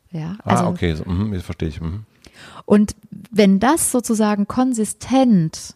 [0.10, 1.80] Ja, also, ah, okay, so, mhm, jetzt verstehe ich.
[1.80, 2.06] Mhm.
[2.66, 2.96] und
[3.30, 5.76] wenn das sozusagen konsistent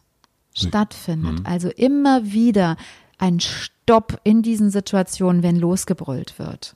[0.56, 2.78] stattfindet, also immer wieder
[3.20, 6.76] ein Stopp in diesen Situationen, wenn losgebrüllt wird,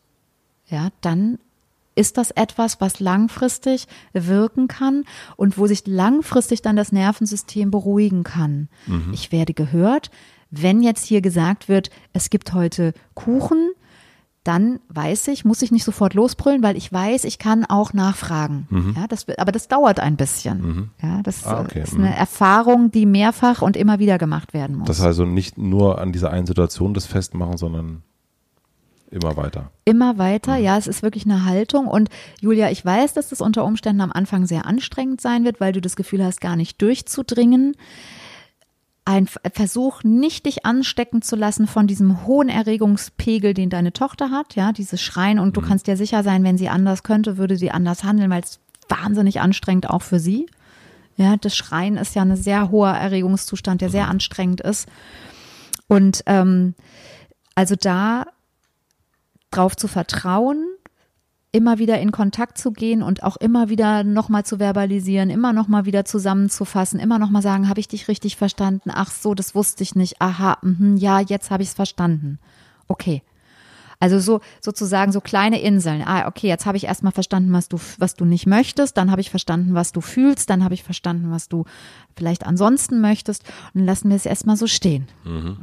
[0.67, 1.39] ja, dann
[1.95, 5.03] ist das etwas, was langfristig wirken kann
[5.35, 8.69] und wo sich langfristig dann das Nervensystem beruhigen kann.
[9.11, 10.11] Ich werde gehört.
[10.51, 13.71] Wenn jetzt hier gesagt wird, es gibt heute Kuchen,
[14.43, 18.93] dann weiß ich, muss ich nicht sofort losbrüllen, weil ich weiß, ich kann auch nachfragen.
[18.95, 20.91] Ja, das, aber das dauert ein bisschen.
[21.01, 21.81] Ja, das Ah, okay.
[21.81, 24.87] ist eine Erfahrung, die mehrfach und immer wieder gemacht werden muss.
[24.87, 28.03] Das heißt also nicht nur an dieser einen Situation das festmachen, sondern
[29.11, 29.71] immer weiter.
[29.85, 30.57] immer weiter.
[30.57, 31.87] Ja, es ist wirklich eine Haltung.
[31.87, 32.09] Und
[32.41, 35.81] Julia, ich weiß, dass das unter Umständen am Anfang sehr anstrengend sein wird, weil du
[35.81, 37.75] das Gefühl hast, gar nicht durchzudringen.
[39.05, 44.55] Ein Versuch, nicht dich anstecken zu lassen von diesem hohen Erregungspegel, den deine Tochter hat.
[44.55, 45.39] Ja, dieses Schreien.
[45.39, 48.43] Und du kannst dir sicher sein, wenn sie anders könnte, würde sie anders handeln, weil
[48.43, 50.47] es wahnsinnig anstrengend auch für sie.
[51.15, 54.87] Ja, das Schreien ist ja ein sehr hoher Erregungszustand, der sehr anstrengend ist.
[55.87, 56.75] Und ähm,
[57.55, 58.25] also da
[59.51, 60.65] drauf zu vertrauen,
[61.51, 65.85] immer wieder in Kontakt zu gehen und auch immer wieder nochmal zu verbalisieren, immer nochmal
[65.85, 68.91] wieder zusammenzufassen, immer nochmal sagen, habe ich dich richtig verstanden?
[68.93, 70.21] Ach so, das wusste ich nicht.
[70.21, 72.39] Aha, mhm, ja, jetzt habe ich es verstanden.
[72.87, 73.23] Okay.
[73.99, 76.03] Also so sozusagen so kleine Inseln.
[76.05, 79.21] Ah, okay, jetzt habe ich erstmal verstanden, was du was du nicht möchtest, dann habe
[79.21, 81.65] ich verstanden, was du fühlst, dann habe ich verstanden, was du
[82.15, 85.07] vielleicht ansonsten möchtest und dann lassen wir es erstmal so stehen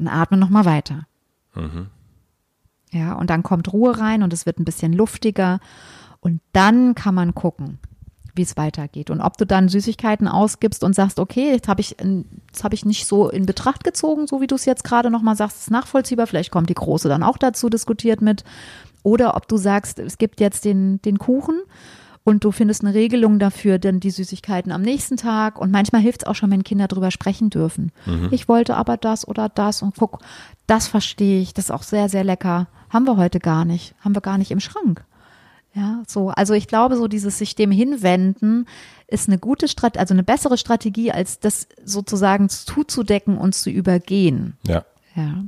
[0.01, 1.07] und atmen nochmal weiter.
[2.95, 5.59] Ja, und dann kommt Ruhe rein und es wird ein bisschen luftiger.
[6.21, 7.79] Und dann kann man gucken,
[8.37, 9.11] wie es weitergeht.
[9.11, 11.97] Und ob du dann Süßigkeiten ausgibst und sagst, okay, jetzt habe ich,
[12.53, 15.35] das habe ich nicht so in Betracht gezogen, so wie du es jetzt gerade nochmal
[15.35, 16.29] sagst, ist nachvollziehbar.
[16.29, 18.45] Vielleicht kommt die Große dann auch dazu diskutiert mit.
[19.03, 21.61] Oder ob du sagst, es gibt jetzt den, den Kuchen
[22.25, 25.61] und du findest eine Regelung dafür, dann die Süßigkeiten am nächsten Tag.
[25.61, 27.93] Und manchmal hilft es auch schon, wenn Kinder drüber sprechen dürfen.
[28.31, 30.21] Ich wollte aber das oder das und guck,
[30.67, 32.67] das verstehe ich, das ist auch sehr, sehr lecker.
[32.89, 35.05] Haben wir heute gar nicht, haben wir gar nicht im Schrank.
[35.75, 38.67] Ja, so, also ich glaube, so dieses sich dem hinwenden
[39.09, 44.57] ist eine gute Strategie, also eine bessere Strategie, als das sozusagen zuzudecken und zu übergehen.
[44.67, 44.85] Ja.
[45.15, 45.45] Ja.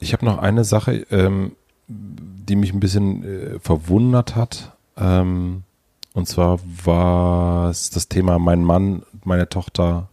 [0.00, 1.52] Ich habe noch eine Sache, ähm,
[1.86, 4.76] die mich ein bisschen äh, verwundert hat.
[4.98, 5.62] Ähm,
[6.14, 10.08] und zwar war es das Thema mein Mann, meine Tochter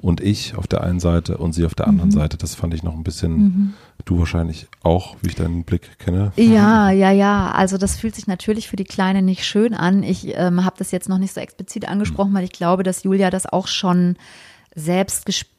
[0.00, 2.36] und ich auf der einen Seite und sie auf der anderen Seite.
[2.36, 6.30] Das fand ich noch ein bisschen, du wahrscheinlich auch, wie ich deinen Blick kenne.
[6.36, 7.50] Ja, ja, ja.
[7.52, 10.02] Also das fühlt sich natürlich für die Kleine nicht schön an.
[10.02, 13.30] Ich ähm, habe das jetzt noch nicht so explizit angesprochen, weil ich glaube, dass Julia
[13.30, 14.16] das auch schon
[14.74, 15.53] selbst gespürt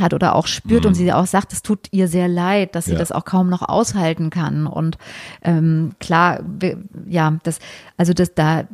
[0.00, 2.92] hat oder auch spürt und sie auch sagt, es tut ihr sehr leid, dass sie
[2.92, 2.98] Ja.
[2.98, 4.66] das auch kaum noch aushalten kann.
[4.66, 4.96] Und
[5.42, 6.40] ähm, klar,
[7.08, 7.58] ja, das,
[7.96, 8.64] also das da.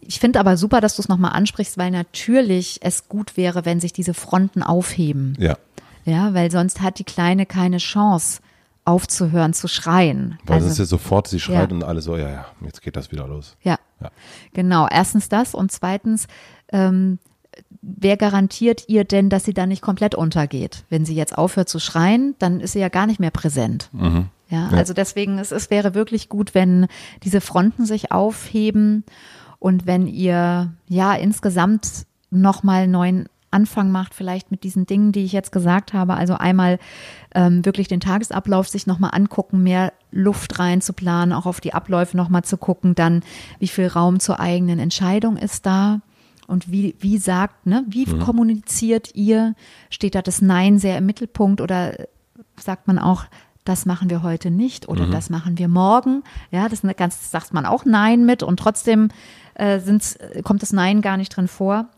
[0.00, 3.80] Ich finde aber super, dass du es nochmal ansprichst, weil natürlich es gut wäre, wenn
[3.80, 5.36] sich diese Fronten aufheben.
[5.38, 5.56] Ja,
[6.04, 8.40] Ja, weil sonst hat die Kleine keine Chance,
[8.84, 10.38] aufzuhören zu schreien.
[10.46, 11.76] weil Also- es ist ja sofort, sie schreit Ja.
[11.76, 13.56] und alle so, ja, ja, jetzt geht das wieder los.
[13.62, 14.10] Ja, Ja.
[14.54, 14.86] genau.
[14.88, 16.28] Erstens das und zweitens,
[16.72, 17.18] ähm,
[17.86, 20.84] wer garantiert ihr denn, dass sie da nicht komplett untergeht?
[20.88, 23.90] Wenn sie jetzt aufhört zu schreien, dann ist sie ja gar nicht mehr präsent.
[24.48, 26.86] Ja, also deswegen, es, es wäre wirklich gut, wenn
[27.22, 29.04] diese Fronten sich aufheben
[29.58, 35.32] und wenn ihr ja insgesamt nochmal neuen Anfang macht, vielleicht mit diesen Dingen, die ich
[35.32, 36.14] jetzt gesagt habe.
[36.14, 36.78] Also einmal
[37.34, 42.42] ähm, wirklich den Tagesablauf sich nochmal angucken, mehr Luft reinzuplanen, auch auf die Abläufe nochmal
[42.42, 43.22] zu gucken, dann
[43.58, 46.00] wie viel Raum zur eigenen Entscheidung ist da.
[46.46, 48.20] Und wie, wie sagt, ne, wie mhm.
[48.20, 49.54] kommuniziert ihr?
[49.90, 51.94] Steht da das Nein sehr im Mittelpunkt oder
[52.56, 53.24] sagt man auch,
[53.64, 55.10] das machen wir heute nicht oder mhm.
[55.10, 56.22] das machen wir morgen?
[56.50, 59.08] Ja, das ist ganz, sagt man auch Nein mit und trotzdem
[59.54, 59.80] äh,
[60.44, 61.88] kommt das Nein gar nicht drin vor.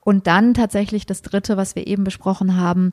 [0.00, 2.92] Und dann tatsächlich das Dritte, was wir eben besprochen haben,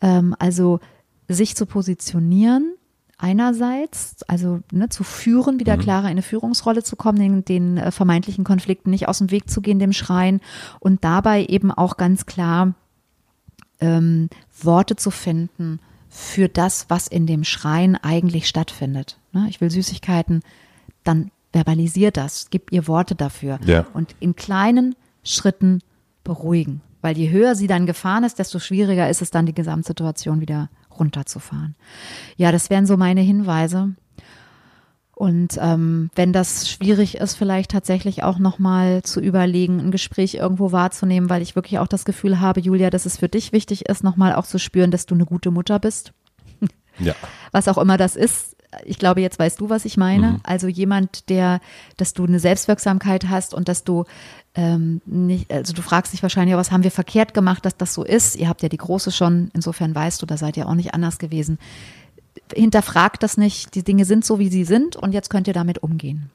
[0.00, 0.80] ähm, also
[1.28, 2.75] sich zu positionieren
[3.18, 5.80] einerseits, also ne, zu führen, wieder mhm.
[5.80, 9.48] klarer in eine Führungsrolle zu kommen, den, den äh, vermeintlichen Konflikten nicht aus dem Weg
[9.50, 10.40] zu gehen, dem Schreien
[10.80, 12.74] und dabei eben auch ganz klar
[13.80, 14.28] ähm,
[14.60, 19.18] Worte zu finden für das, was in dem Schreien eigentlich stattfindet.
[19.32, 19.46] Ne?
[19.48, 20.42] Ich will Süßigkeiten,
[21.04, 23.86] dann verbalisiert das, gib ihr Worte dafür ja.
[23.94, 25.80] und in kleinen Schritten
[26.24, 26.82] beruhigen.
[27.02, 30.70] Weil je höher sie dann gefahren ist, desto schwieriger ist es dann, die Gesamtsituation wieder
[30.98, 31.74] runterzufahren.
[32.36, 33.94] Ja, das wären so meine Hinweise.
[35.14, 40.72] Und ähm, wenn das schwierig ist, vielleicht tatsächlich auch nochmal zu überlegen, ein Gespräch irgendwo
[40.72, 44.04] wahrzunehmen, weil ich wirklich auch das Gefühl habe, Julia, dass es für dich wichtig ist,
[44.04, 46.12] nochmal auch zu spüren, dass du eine gute Mutter bist.
[46.98, 47.14] Ja.
[47.52, 50.32] Was auch immer das ist, ich glaube, jetzt weißt du, was ich meine.
[50.32, 50.40] Mhm.
[50.42, 51.60] Also jemand, der,
[51.96, 54.04] dass du eine Selbstwirksamkeit hast und dass du
[54.54, 58.04] ähm, nicht, also du fragst dich wahrscheinlich, was haben wir verkehrt gemacht, dass das so
[58.04, 58.36] ist?
[58.36, 61.18] Ihr habt ja die Große schon, insofern weißt du, da seid ihr auch nicht anders
[61.18, 61.58] gewesen.
[62.52, 65.82] Hinterfragt das nicht, die Dinge sind so, wie sie sind und jetzt könnt ihr damit
[65.82, 66.30] umgehen.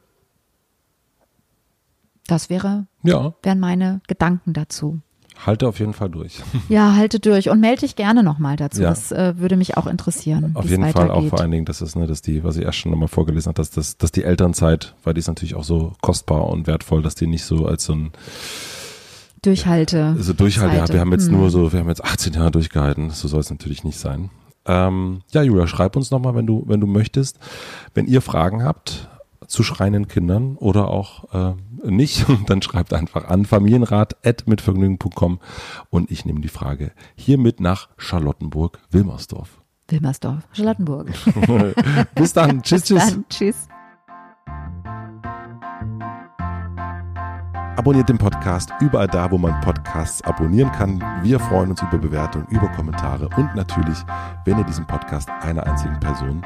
[2.28, 3.34] Das wäre, ja.
[3.44, 5.00] wären meine Gedanken dazu.
[5.46, 6.42] Halte auf jeden Fall durch.
[6.70, 8.82] Ja, halte durch und melde dich gerne nochmal dazu.
[8.82, 8.90] Ja.
[8.90, 10.52] Das äh, würde mich auch interessieren.
[10.54, 12.78] Auf jeden Fall auch vor allen Dingen, dass es, ne, dass die, was ich erst
[12.78, 15.94] schon nochmal vorgelesen habe, dass, dass, dass die Elternzeit, weil die ist natürlich auch so
[16.02, 18.12] kostbar und wertvoll, dass die nicht so als so ein
[19.42, 20.16] Durchhalte.
[20.20, 21.38] So Durchhalte, ja, wir haben jetzt hm.
[21.38, 23.10] nur so, wir haben jetzt 18 Jahre durchgehalten.
[23.10, 24.30] So soll es natürlich nicht sein.
[24.66, 27.40] Ähm, ja, Julia, schreib uns nochmal, wenn du, wenn du möchtest.
[27.96, 29.10] Wenn ihr Fragen habt,
[29.48, 35.40] zu schreienden Kindern oder auch äh, nicht, dann schreibt einfach an familienrat.mitvergnügen.com
[35.90, 39.62] und ich nehme die Frage hiermit nach Charlottenburg, Wilmersdorf.
[39.88, 41.10] Wilmersdorf, Charlottenburg.
[42.16, 42.62] Bis dann.
[42.62, 43.10] tschüss, Bis tschüss.
[43.10, 43.26] Dann.
[43.30, 43.68] Tschüss.
[47.78, 51.04] Abonniert den Podcast überall da, wo man Podcasts abonnieren kann.
[51.24, 53.98] Wir freuen uns über Bewertungen, über Kommentare und natürlich,
[54.46, 56.46] wenn ihr diesen Podcast einer einzigen Person